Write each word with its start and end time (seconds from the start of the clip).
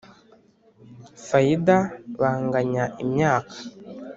fayida 1.25 1.77
banganya 2.19 2.83
imyaka 3.03 3.55